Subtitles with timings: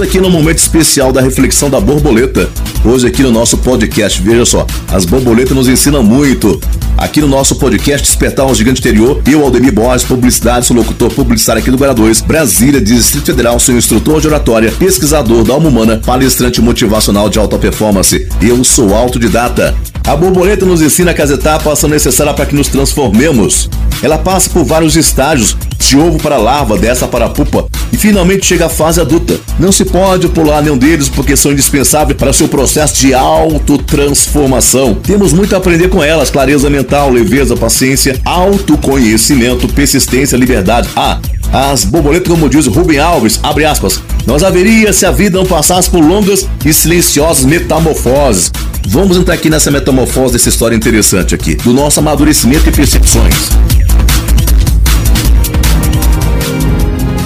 [0.00, 2.48] Estamos aqui no momento especial da reflexão da borboleta.
[2.82, 6.58] Hoje aqui no nosso podcast, veja só, as borboletas nos ensinam muito.
[6.96, 11.70] Aqui no nosso podcast Despertar Gigante Interior, eu, Aldemir Borges, publicidade, sou locutor publicitário aqui
[11.70, 16.62] do Guará 2, Brasília, Distrito Federal, sou instrutor de oratória, pesquisador da alma humana, palestrante
[16.62, 18.26] motivacional de alta performance.
[18.40, 19.76] Eu sou autodidata.
[20.10, 23.70] A borboleta nos ensina que as etapas são necessárias para que nos transformemos.
[24.02, 28.66] Ela passa por vários estágios, de ovo para larva, dessa para pupa, e finalmente chega
[28.66, 29.38] à fase adulta.
[29.56, 34.94] Não se pode pular nenhum deles porque são indispensáveis para seu processo de autotransformação.
[34.94, 40.88] Temos muito a aprender com elas: clareza mental, leveza, paciência, autoconhecimento, persistência, liberdade.
[40.96, 41.20] Ah,
[41.52, 45.90] as borboletas, como diz Rubem Alves, abre aspas, nós haveria se a vida não passasse
[45.90, 48.52] por longas e silenciosas metamorfoses.
[48.88, 53.50] Vamos entrar aqui nessa metamorfose dessa história interessante aqui, do nosso amadurecimento e percepções.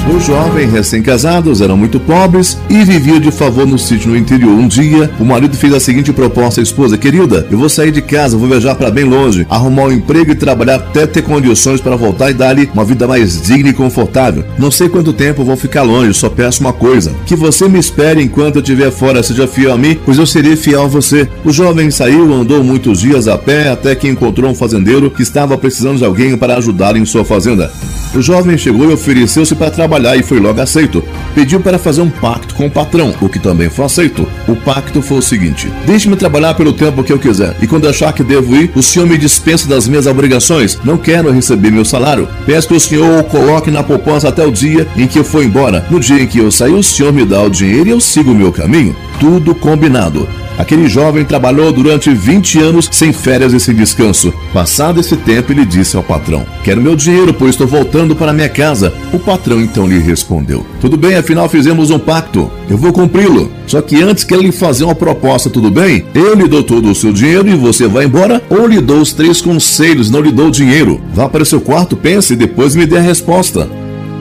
[0.06, 4.52] Os jovens recém-casados eram muito pobres e viviam de favor no sítio no interior.
[4.52, 8.02] Um dia, o marido fez a seguinte proposta à esposa: Querida, eu vou sair de
[8.02, 11.96] casa, vou viajar para bem longe, arrumar um emprego e trabalhar até ter condições para
[11.96, 14.44] voltar e dar-lhe uma vida mais digna e confortável.
[14.58, 18.22] Não sei quanto tempo vou ficar longe, só peço uma coisa: que você me espere
[18.22, 21.27] enquanto eu estiver fora, seja fiel a mim, pois eu serei fiel a você.
[21.44, 25.56] O jovem saiu, andou muitos dias a pé até que encontrou um fazendeiro que estava
[25.56, 27.72] precisando de alguém para ajudá-lo em sua fazenda.
[28.14, 31.02] O jovem chegou e ofereceu-se para trabalhar e foi logo aceito.
[31.34, 34.28] Pediu para fazer um pacto com o patrão, o que também foi aceito.
[34.46, 38.12] O pacto foi o seguinte: Deixe-me trabalhar pelo tempo que eu quiser, e quando achar
[38.12, 40.78] que devo ir, o senhor me dispensa das minhas obrigações.
[40.84, 42.28] Não quero receber meu salário.
[42.46, 45.42] Peço que o senhor o coloque na poupança até o dia em que eu for
[45.42, 45.84] embora.
[45.90, 48.30] No dia em que eu sair, o senhor me dá o dinheiro e eu sigo
[48.30, 48.94] o meu caminho.
[49.18, 50.28] Tudo combinado.
[50.56, 54.33] Aquele jovem trabalhou durante 20 anos sem férias e sem descanso.
[54.52, 58.48] Passado esse tempo, ele disse ao patrão: Quero meu dinheiro, pois estou voltando para minha
[58.48, 58.92] casa.
[59.12, 62.51] O patrão então lhe respondeu: Tudo bem, afinal fizemos um pacto.
[62.70, 63.51] Eu vou cumpri-lo.
[63.67, 66.05] Só que antes quero lhe fazer uma proposta, tudo bem?
[66.14, 69.12] Eu lhe dou todo o seu dinheiro e você vai embora, ou lhe dou os
[69.12, 71.01] três conselhos, não lhe dou dinheiro.
[71.12, 73.68] Vá para o seu quarto, pense e depois me dê a resposta.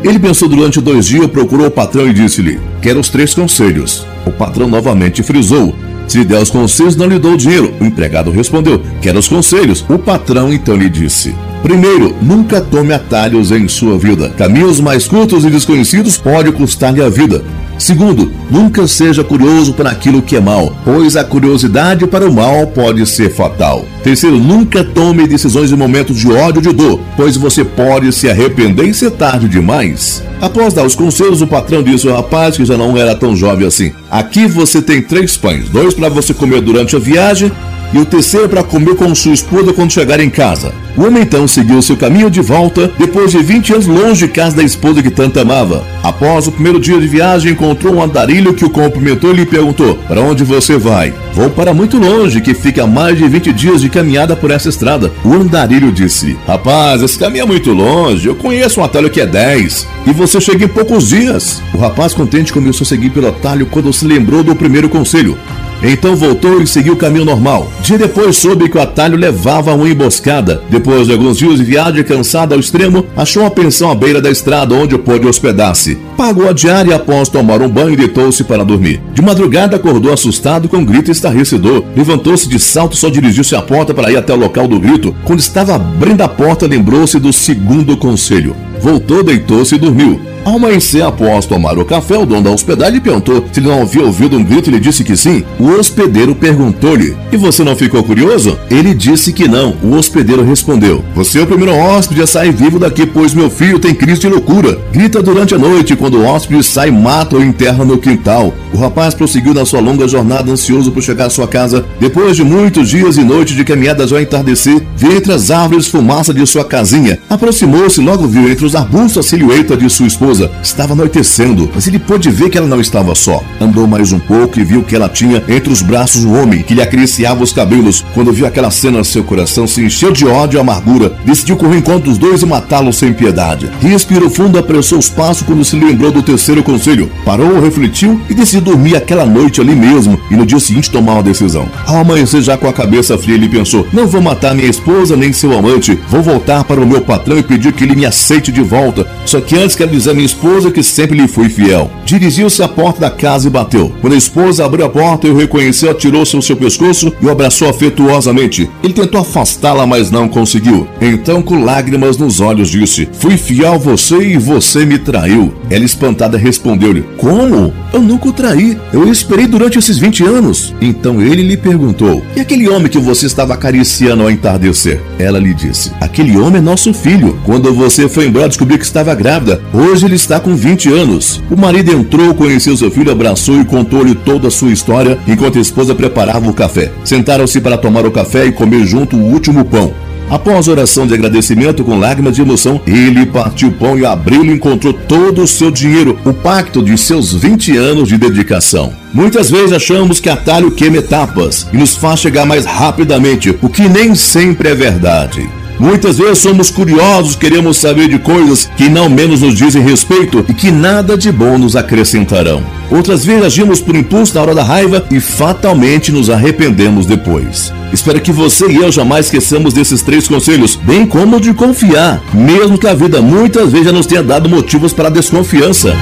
[0.03, 4.05] Ele pensou durante dois dias, procurou o patrão e disse-lhe: Quero os três conselhos.
[4.25, 5.73] O patrão novamente frisou:
[6.07, 7.73] se der os conselhos, não lhe dou o dinheiro.
[7.79, 9.83] O empregado respondeu: Quero os conselhos.
[9.89, 14.29] O patrão então lhe disse: Primeiro, nunca tome atalhos em sua vida.
[14.29, 17.43] Caminhos mais curtos e desconhecidos pode custar-lhe a vida.
[17.77, 22.67] Segundo, nunca seja curioso para aquilo que é mal, pois a curiosidade para o mal
[22.67, 23.85] pode ser fatal.
[24.03, 28.29] Terceiro, nunca tome decisões em momentos de ódio ou de dor, pois você pode se
[28.29, 30.23] arrepender e ser tarde demais.
[30.41, 33.65] Após dar os conselhos, o patrão disse ao rapaz, que já não era tão jovem
[33.65, 37.49] assim: Aqui você tem três pães, dois para você comer durante a viagem
[37.93, 40.73] e o terceiro para comer com sua esposa quando chegar em casa.
[40.95, 44.55] O homem então seguiu seu caminho de volta, depois de 20 anos longe de casa
[44.55, 45.83] da esposa que tanto amava.
[46.03, 49.95] Após o primeiro dia de viagem, encontrou um andarilho que o cumprimentou e lhe perguntou:
[50.07, 51.13] Para onde você vai?
[51.33, 54.69] Vou para muito longe, que fica a mais de 20 dias de caminhada por essa
[54.69, 55.11] estrada.
[55.23, 59.25] O andarilho disse: Rapaz, esse caminho é muito longe, eu conheço um atalho que é
[59.25, 59.87] 10.
[60.05, 61.61] E você chega em poucos dias.
[61.73, 65.37] O rapaz contente começou a seguir pelo atalho quando se lembrou do primeiro conselho.
[65.83, 67.69] Então voltou e seguiu o caminho normal.
[67.81, 70.63] Dia depois soube que o atalho levava a uma emboscada.
[70.69, 74.31] Depois de alguns dias de viagem cansado ao extremo, achou uma pensão à beira da
[74.31, 75.97] estrada onde pôde hospedar-se.
[76.15, 79.01] Pagou a diária e após tomar um banho deitou-se para dormir.
[79.13, 81.83] De madrugada acordou assustado com um grito estarrecedor.
[81.97, 85.13] Levantou-se de salto e só dirigiu-se à porta para ir até o local do grito.
[85.25, 88.55] Quando estava abrindo a porta lembrou-se do segundo conselho.
[88.79, 90.32] Voltou, deitou-se e dormiu.
[90.45, 94.03] Ao amanhecer, após tomar o café, o dono da hospedagem perguntou se ele não havia
[94.03, 95.41] ouvido um grito e ele disse que sim.
[95.57, 98.59] O hospedeiro perguntou-lhe: E você não ficou curioso?
[98.69, 99.73] Ele disse que não.
[99.81, 103.79] O hospedeiro respondeu: Você é o primeiro hóspede a sair vivo daqui, pois meu filho
[103.79, 104.77] tem crise de loucura.
[104.91, 108.53] Grita durante a noite, quando o hóspede sai, mata ou enterra no quintal.
[108.73, 111.85] O rapaz prosseguiu na sua longa jornada, ansioso por chegar à sua casa.
[112.01, 116.33] Depois de muitos dias e noites de caminhadas ao entardecer, viu entre as árvores fumaça
[116.33, 117.17] de sua casinha.
[117.29, 120.51] Aproximou-se logo viu entre os arbustos a silhueta de sua esposa esposa.
[120.61, 123.41] Estava anoitecendo, mas ele pôde ver que ela não estava só.
[123.61, 126.73] Andou mais um pouco e viu que ela tinha entre os braços um homem que
[126.73, 128.03] lhe acariciava os cabelos.
[128.13, 131.15] Quando viu aquela cena, seu coração se encheu de ódio e amargura.
[131.23, 133.69] Decidiu correr enquanto os dois e matá-los sem piedade.
[133.79, 137.11] Respirou fundo, apressou os passos quando se lembrou do terceiro conselho.
[137.23, 141.23] Parou, refletiu e decidiu dormir aquela noite ali mesmo e no dia seguinte tomar uma
[141.23, 141.69] decisão.
[141.85, 145.31] Ao amanhecer, já com a cabeça fria, ele pensou: Não vou matar minha esposa nem
[145.31, 145.99] seu amante.
[146.09, 149.05] Vou voltar para o meu patrão e pedir que ele me aceite de volta.
[149.25, 151.91] Só que antes quero dizer a minha minha esposa que sempre lhe fui fiel.
[152.05, 153.91] Dirigiu-se à porta da casa e bateu.
[153.99, 157.29] Quando a esposa abriu a porta e o reconheceu, atirou-se ao seu pescoço e o
[157.29, 158.69] abraçou afetuosamente.
[158.81, 160.87] Ele tentou afastá-la, mas não conseguiu.
[161.01, 165.53] Então, com lágrimas nos olhos, disse: Fui fiel a você e você me traiu.
[165.69, 167.73] Ela, espantada, respondeu-lhe: Como?
[167.91, 168.77] Eu nunca o traí.
[168.91, 170.73] Eu esperei durante esses 20 anos.
[170.81, 175.01] Então ele lhe perguntou: E aquele homem que você estava acariciando ao entardecer?
[175.19, 177.37] Ela lhe disse: Aquele homem é nosso filho.
[177.45, 179.61] Quando você foi embora, descobri que estava grávida.
[179.73, 181.41] Hoje ele está com 20 anos.
[181.49, 185.61] O marido entrou, conheceu seu filho, abraçou e contou-lhe toda a sua história enquanto a
[185.61, 186.91] esposa preparava o café.
[187.03, 189.93] Sentaram-se para tomar o café e comer junto o último pão.
[190.29, 194.49] Após oração de agradecimento com lágrimas de emoção, ele partiu o pão e abriu e
[194.49, 198.93] encontrou todo o seu dinheiro, o pacto de seus 20 anos de dedicação.
[199.13, 203.87] Muitas vezes achamos que atalho queima etapas e nos faz chegar mais rapidamente, o que
[203.87, 205.47] nem sempre é verdade.
[205.79, 210.53] Muitas vezes somos curiosos, queremos saber de coisas que não menos nos dizem respeito e
[210.53, 212.63] que nada de bom nos acrescentarão.
[212.91, 217.73] Outras vezes agimos por impulso na hora da raiva e fatalmente nos arrependemos depois.
[217.91, 222.77] Espero que você e eu jamais esqueçamos desses três conselhos, bem como de confiar, mesmo
[222.77, 225.93] que a vida muitas vezes já nos tenha dado motivos para desconfiança.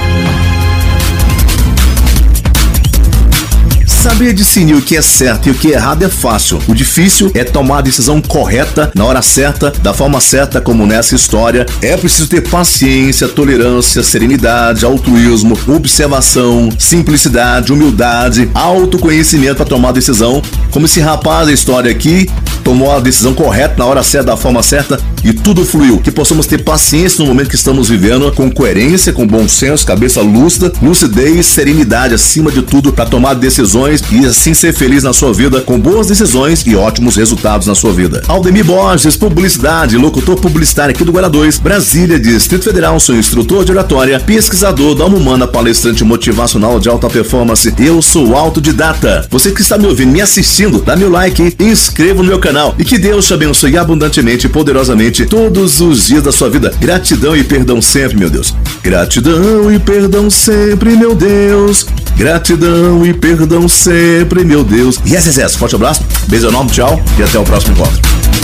[4.01, 6.59] Saber discernir o que é certo e o que é errado é fácil.
[6.67, 11.13] O difícil é tomar a decisão correta, na hora certa, da forma certa, como nessa
[11.13, 11.67] história.
[11.83, 20.41] É preciso ter paciência, tolerância, serenidade, altruísmo, observação, simplicidade, humildade, autoconhecimento para tomar a decisão.
[20.71, 22.27] Como esse rapaz da história aqui
[22.71, 25.99] tomou a decisão correta, na hora certa, da forma certa e tudo fluiu.
[25.99, 30.21] Que possamos ter paciência no momento que estamos vivendo, com coerência, com bom senso, cabeça
[30.21, 35.33] lúcida, lucidez, serenidade acima de tudo para tomar decisões e assim ser feliz na sua
[35.33, 38.23] vida com boas decisões e ótimos resultados na sua vida.
[38.29, 43.71] Aldemir Borges, publicidade, locutor publicitário aqui do Guará 2, Brasília, Distrito Federal, sou instrutor de
[43.73, 47.73] oratória, pesquisador da alma humana, palestrante motivacional de alta performance.
[47.77, 49.27] Eu sou autodidata.
[49.29, 52.75] Você que está me ouvindo, me assistindo, dá meu like e inscreva no meu canal
[52.77, 56.71] e que Deus te abençoe abundantemente e poderosamente todos os dias da sua vida.
[56.79, 58.53] Gratidão e perdão sempre, meu Deus.
[58.83, 61.87] Gratidão e perdão sempre, meu Deus.
[62.15, 64.99] Gratidão e perdão sempre, meu Deus.
[65.05, 65.55] E yes, yes, yes.
[65.55, 68.40] Forte abraço, beijo enorme, tchau e até o próximo encontro.